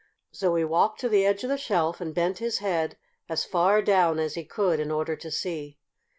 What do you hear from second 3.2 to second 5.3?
as far down as he could in order to